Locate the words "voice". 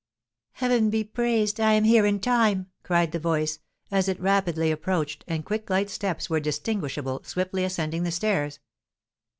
3.19-3.59